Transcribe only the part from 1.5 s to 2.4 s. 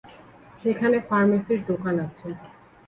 দোকান আছে।